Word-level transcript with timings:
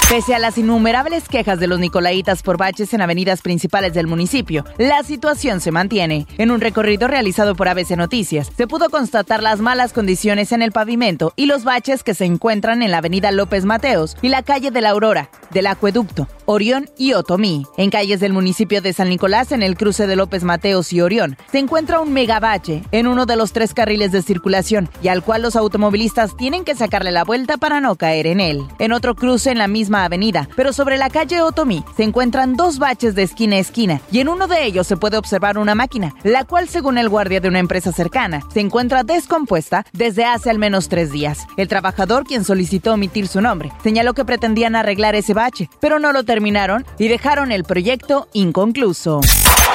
Pese 0.10 0.34
a 0.34 0.40
las 0.40 0.58
innumerables 0.58 1.30
quejas 1.30 1.60
de 1.60 1.68
los 1.68 1.80
nicolaitas 1.80 2.42
por 2.42 2.58
baches 2.58 2.96
en 2.96 3.02
avenidas 3.02 3.44
principales 3.44 3.94
del 3.94 4.08
municipio, 4.08 4.66
la 4.80 5.04
situación 5.04 5.62
se 5.62 5.70
mantiene. 5.70 6.26
En 6.40 6.50
un 6.50 6.62
recorrido 6.62 7.08
realizado 7.08 7.54
por 7.54 7.68
ABC 7.68 7.92
Noticias, 7.92 8.52
se 8.58 8.66
pudo 8.66 8.90
constatar 8.90 9.44
las 9.44 9.60
malas 9.60 9.94
condiciones 9.94 10.52
en 10.52 10.64
el 10.64 10.72
pavimento 10.72 11.32
y 11.36 11.46
los 11.46 11.64
baches 11.64 12.02
que 12.02 12.16
se 12.16 12.26
encuentran 12.26 12.82
en 12.82 12.90
la 12.90 12.98
avenida 12.98 13.32
López 13.32 13.66
Mateos 13.66 14.18
y 14.24 14.30
la 14.30 14.42
calle 14.42 14.72
de 14.72 14.82
la 14.82 14.90
Aurora, 14.90 15.30
del 15.52 15.68
Acueducto, 15.68 16.28
Orión 16.46 16.90
y 16.98 17.14
Otomí. 17.14 17.68
En 17.78 17.92
calles 17.92 18.20
del 18.20 18.34
municipio 18.34 18.82
de 18.82 18.94
San 18.94 19.10
Nicolás, 19.10 19.52
en 19.52 19.62
el 19.62 19.78
cruce 19.78 20.08
de 20.08 20.16
López 20.16 20.44
Mateos 20.44 20.92
y 20.92 21.02
Orión, 21.02 21.38
se 21.52 21.60
encuentra 21.60 22.00
un 22.00 22.14
megabache 22.14 22.82
en 22.92 23.06
uno 23.06 23.28
de 23.28 23.36
los 23.36 23.54
tres 23.54 23.76
carriles 23.76 24.12
de 24.12 24.24
circulación 24.24 24.90
y 25.04 25.10
al 25.10 25.24
cual 25.24 25.44
los 25.44 25.56
automovilistas 25.56 26.36
tienen 26.36 26.66
que 26.66 26.74
sacarle 26.74 27.12
la 27.12 27.26
vuelta 27.26 27.58
para 27.58 27.80
no 27.80 27.96
caer 27.96 28.26
en 28.26 28.40
él. 28.40 28.64
En 28.80 28.92
otro 28.92 29.14
cruce 29.14 29.52
en 29.52 29.60
la 29.60 29.68
misma 29.68 29.99
avenida, 30.04 30.48
pero 30.56 30.74
sobre 30.74 30.98
la 30.98 31.10
calle 31.10 31.42
Otomí 31.42 31.84
se 31.96 32.04
encuentran 32.04 32.56
dos 32.56 32.80
baches 32.80 33.16
de 33.16 33.24
esquina 33.24 33.58
a 33.58 33.60
esquina 33.60 34.02
y 34.12 34.20
en 34.20 34.30
uno 34.30 34.48
de 34.48 34.66
ellos 34.66 34.88
se 34.88 34.98
puede 34.98 35.18
observar 35.18 35.58
una 35.58 35.76
máquina, 35.76 36.14
la 36.24 36.46
cual 36.46 36.68
según 36.68 36.98
el 36.98 37.10
guardia 37.10 37.40
de 37.40 37.48
una 37.48 37.60
empresa 37.60 37.92
cercana, 37.92 38.42
se 38.54 38.60
encuentra 38.60 39.04
descompuesta 39.04 39.86
desde 39.94 40.26
hace 40.26 40.50
al 40.50 40.60
menos 40.60 40.90
tres 40.90 41.12
días. 41.12 41.46
El 41.58 41.68
trabajador, 41.68 42.24
quien 42.24 42.44
solicitó 42.44 42.94
omitir 42.94 43.28
su 43.28 43.42
nombre, 43.42 43.72
señaló 43.84 44.14
que 44.14 44.26
pretendían 44.26 44.76
arreglar 44.76 45.16
ese 45.16 45.34
bache, 45.34 45.70
pero 45.80 46.00
no 46.00 46.12
lo 46.12 46.24
terminaron 46.24 46.86
y 46.98 47.08
dejaron 47.08 47.52
el 47.52 47.64
proyecto 47.64 48.28
inconcluso. 48.34 49.22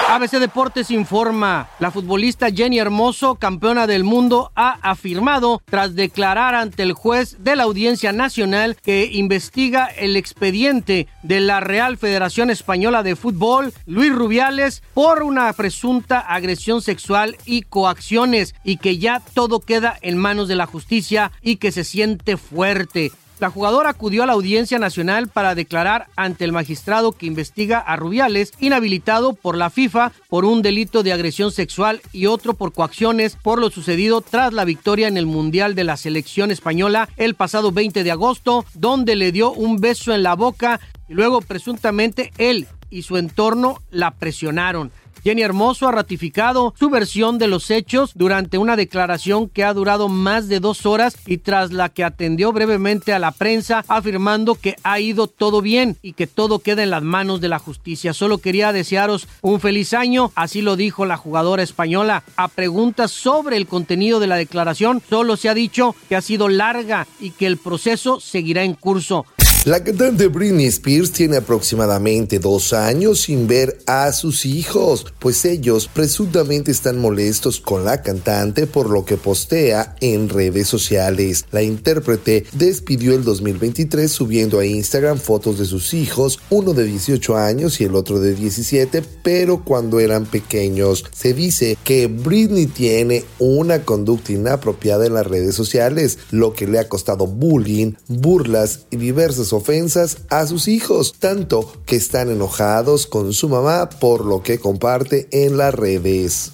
ABC 0.09 0.39
Deportes 0.39 0.91
informa, 0.91 1.69
la 1.81 1.91
futbolista 1.91 2.51
Jenny 2.51 2.79
Hermoso, 2.79 3.37
campeona 3.37 3.87
del 3.87 4.05
mundo, 4.05 4.53
ha 4.55 4.79
afirmado, 4.83 5.63
tras 5.65 5.95
declarar 5.95 6.55
ante 6.55 6.83
el 6.83 6.93
juez 6.93 7.43
de 7.43 7.57
la 7.57 7.63
Audiencia 7.63 8.13
Nacional 8.13 8.77
que 8.77 9.07
investiga 9.11 9.87
el 9.87 10.17
expediente 10.17 11.09
de 11.23 11.41
la 11.41 11.61
Real 11.61 11.97
Federación 11.97 12.51
Española 12.51 13.03
de 13.03 13.17
Fútbol, 13.17 13.73
Luis 13.87 14.15
Rubiales, 14.15 14.83
por 14.93 15.23
una 15.23 15.51
presunta 15.55 16.21
agresión 16.21 16.83
sexual 16.83 17.37
y 17.47 17.63
coacciones, 17.63 18.55
y 18.63 18.77
que 18.77 18.99
ya 18.99 19.23
todo 19.33 19.61
queda 19.61 19.99
en 20.03 20.19
manos 20.19 20.49
de 20.49 20.57
la 20.57 20.67
justicia 20.67 21.33
y 21.41 21.57
que 21.57 21.73
se 21.73 21.83
siente 21.83 22.37
fuerte. 22.37 23.11
La 23.41 23.51
jugadora 23.51 23.91
acudió 23.91 24.23
a 24.23 24.27
la 24.27 24.35
Audiencia 24.35 24.79
Nacional 24.79 25.29
para 25.29 25.55
declarar 25.55 26.07
ante 26.17 26.45
el 26.45 26.53
magistrado 26.53 27.13
que 27.13 27.27
investiga 27.27 27.79
a 27.79 27.97
Rubiales, 27.97 28.53
inhabilitado 28.61 29.35
por 29.35 29.57
la 29.57 29.71
FIFA 29.71 30.13
por 30.29 30.45
un 30.45 30.63
delito 30.63 31.03
de 31.03 31.13
agresión 31.13 31.51
sexual 31.51 32.01
y 32.13 32.27
otro 32.27 32.55
por 32.55 32.73
coacciones 32.73 33.37
por 33.43 33.61
lo 33.61 33.71
sucedido 33.71 34.21
tras 34.21 34.53
la 34.53 34.65
victoria 34.65 35.09
en 35.09 35.17
el 35.17 35.27
Mundial 35.27 35.75
de 35.75 35.85
la 35.85 35.97
Selección 35.97 36.51
Española 36.51 37.09
el 37.17 37.35
pasado 37.35 37.73
20 37.73 38.05
de 38.05 38.11
agosto, 38.11 38.65
donde 38.75 39.17
le 39.17 39.33
dio 39.33 39.53
un 39.53 39.81
beso 39.81 40.15
en 40.15 40.23
la 40.23 40.35
boca 40.35 40.81
y 41.09 41.15
luego 41.15 41.41
presuntamente 41.41 42.33
él 42.39 42.69
y 42.95 43.03
su 43.03 43.17
entorno 43.17 43.83
la 43.91 44.13
presionaron. 44.13 44.93
Jenny 45.25 45.41
Hermoso 45.41 45.89
ha 45.89 45.93
ratificado 45.93 46.75
su 46.79 46.91
versión 46.91 47.39
de 47.39 47.49
los 47.49 47.71
hechos 47.71 48.13
durante 48.15 48.59
una 48.59 48.77
declaración 48.77 49.49
que 49.49 49.65
ha 49.65 49.73
durado 49.73 50.09
más 50.11 50.49
de 50.49 50.61
dos 50.61 50.85
horas 50.85 51.17
y 51.27 51.39
tras 51.39 51.73
la 51.73 51.89
que 51.89 52.05
atendió 52.05 52.53
brevemente 52.53 53.15
a 53.15 53.19
la 53.19 53.33
prensa 53.33 53.87
afirmando 53.89 54.55
que 54.55 54.77
ha 54.83 55.01
ido 55.01 55.27
todo 55.27 55.63
bien 55.63 55.97
y 56.03 56.13
que 56.13 56.27
todo 56.27 56.59
queda 56.59 56.83
en 56.83 56.91
las 56.91 57.03
manos 57.03 57.41
de 57.41 57.49
la 57.49 57.59
justicia. 57.59 58.13
Solo 58.13 58.37
quería 58.37 58.75
desearos 58.75 59.27
un 59.41 59.61
feliz 59.61 59.95
año, 59.95 60.31
así 60.35 60.61
lo 60.61 60.77
dijo 60.77 61.07
la 61.07 61.17
jugadora 61.17 61.63
española. 61.63 62.23
A 62.37 62.49
preguntas 62.49 63.11
sobre 63.11 63.57
el 63.57 63.67
contenido 63.67 64.21
de 64.21 64.27
la 64.27 64.37
declaración, 64.37 65.01
solo 65.09 65.39
se 65.39 65.49
ha 65.49 65.55
dicho 65.55 65.97
que 66.11 66.17
ha 66.17 66.21
sido 66.21 66.51
larga 66.51 67.07
y 67.19 67.31
que 67.31 67.47
el 67.47 67.57
proceso 67.57 68.21
seguirá 68.21 68.63
en 68.63 68.75
curso. 68.75 69.25
La 69.65 69.83
cantante 69.83 70.29
Britney 70.29 70.67
Spears 70.67 71.11
tiene 71.11 71.39
aproximadamente 71.39 72.39
dos 72.39 72.75
años 72.75 73.23
sin 73.23 73.47
ver 73.47 73.79
a 73.87 74.13
sus 74.13 74.45
hijos, 74.45 75.07
pues 75.19 75.43
ellos 75.47 75.89
presuntamente 75.91 76.71
están 76.71 76.99
molestos 76.99 77.61
con 77.61 77.83
la 77.83 78.03
cantante 78.03 78.67
por 78.67 78.91
lo 78.91 79.07
que 79.07 79.17
postea 79.17 79.97
en 80.03 80.29
redes 80.29 80.69
sociales. 80.69 81.47
La 81.51 81.63
intérprete 81.63 82.45
despidió 82.53 83.15
el 83.15 83.25
2023 83.25 84.13
subiendo 84.13 84.59
a 84.59 84.67
Instagram 84.67 85.17
fotos 85.17 85.59
de 85.59 85.65
sus 85.65 85.95
hijos, 85.95 86.41
uno 86.51 86.75
de 86.75 86.85
18 86.85 87.35
años 87.35 87.81
y 87.81 87.85
el 87.85 87.95
otro 87.95 88.21
de 88.21 88.35
17, 88.35 89.03
pero 89.23 89.65
cuando 89.65 89.99
eran 89.99 90.27
pequeños. 90.27 91.07
Se 91.17 91.33
dice 91.33 91.79
que 91.85 92.09
Britney 92.09 92.67
tiene 92.67 93.25
una 93.39 93.83
conducta 93.87 94.33
inapropiada 94.33 95.07
en 95.07 95.15
las 95.15 95.27
redes 95.27 95.55
sociales, 95.55 96.19
lo 96.31 96.53
que 96.53 96.67
le 96.67 96.79
ha 96.79 96.91
costado 96.91 97.27
bullying, 97.27 97.95
burlas 98.09 98.81
y 98.91 98.99
diversas 98.99 99.54
ofensas 99.55 100.19
a 100.31 100.47
sus 100.47 100.69
hijos, 100.69 101.15
tanto 101.19 101.73
que 101.87 101.97
están 101.97 102.31
enojados 102.31 103.07
con 103.07 103.33
su 103.33 103.49
mamá 103.49 103.89
por 103.89 104.25
lo 104.25 104.43
que 104.43 104.59
comparte 104.59 105.29
en 105.31 105.57
las 105.57 105.75
redes. 105.75 106.53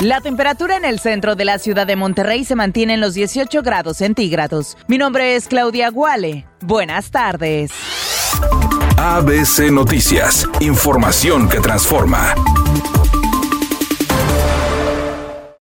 La 0.00 0.20
temperatura 0.20 0.76
en 0.76 0.84
el 0.84 1.00
centro 1.00 1.34
de 1.34 1.44
la 1.44 1.58
ciudad 1.58 1.86
de 1.86 1.96
Monterrey 1.96 2.44
se 2.44 2.54
mantiene 2.54 2.94
en 2.94 3.00
los 3.00 3.14
18 3.14 3.62
grados 3.62 3.96
centígrados. 3.96 4.76
Mi 4.86 4.96
nombre 4.96 5.34
es 5.34 5.48
Claudia 5.48 5.90
Guale. 5.90 6.46
Buenas 6.60 7.10
tardes. 7.10 7.72
ABC 8.96 9.70
Noticias, 9.72 10.48
información 10.60 11.48
que 11.48 11.60
transforma. 11.60 12.34